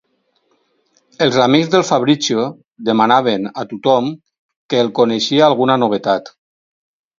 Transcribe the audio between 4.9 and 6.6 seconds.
coneixia alguna novetat.